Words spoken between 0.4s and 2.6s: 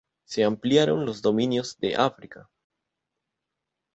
ampliaron los dominios en África.